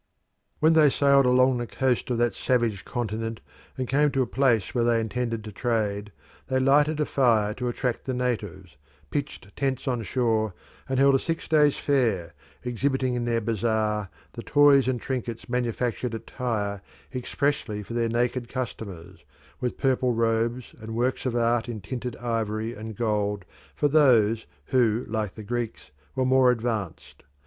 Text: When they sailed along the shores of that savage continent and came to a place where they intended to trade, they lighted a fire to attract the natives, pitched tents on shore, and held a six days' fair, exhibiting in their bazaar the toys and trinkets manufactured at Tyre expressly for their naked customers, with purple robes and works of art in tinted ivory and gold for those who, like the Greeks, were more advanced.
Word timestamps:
When 0.57 0.73
they 0.73 0.89
sailed 0.89 1.27
along 1.27 1.59
the 1.59 1.67
shores 1.77 2.03
of 2.07 2.17
that 2.17 2.33
savage 2.33 2.85
continent 2.85 3.39
and 3.77 3.87
came 3.87 4.09
to 4.13 4.23
a 4.23 4.25
place 4.25 4.73
where 4.73 4.83
they 4.83 4.99
intended 4.99 5.43
to 5.43 5.51
trade, 5.51 6.11
they 6.47 6.59
lighted 6.59 6.99
a 6.99 7.05
fire 7.05 7.53
to 7.53 7.67
attract 7.67 8.05
the 8.05 8.13
natives, 8.15 8.77
pitched 9.11 9.55
tents 9.55 9.87
on 9.87 10.01
shore, 10.01 10.55
and 10.89 10.97
held 10.97 11.13
a 11.13 11.19
six 11.19 11.47
days' 11.47 11.77
fair, 11.77 12.33
exhibiting 12.63 13.13
in 13.13 13.25
their 13.25 13.41
bazaar 13.41 14.09
the 14.33 14.41
toys 14.41 14.87
and 14.87 15.01
trinkets 15.01 15.47
manufactured 15.47 16.15
at 16.15 16.25
Tyre 16.25 16.81
expressly 17.13 17.83
for 17.83 17.93
their 17.93 18.09
naked 18.09 18.49
customers, 18.49 19.23
with 19.59 19.77
purple 19.77 20.13
robes 20.15 20.73
and 20.79 20.95
works 20.95 21.27
of 21.27 21.35
art 21.35 21.69
in 21.69 21.79
tinted 21.79 22.15
ivory 22.15 22.73
and 22.73 22.95
gold 22.95 23.45
for 23.75 23.87
those 23.87 24.47
who, 24.73 25.05
like 25.07 25.35
the 25.35 25.43
Greeks, 25.43 25.91
were 26.15 26.25
more 26.25 26.49
advanced. 26.49 27.21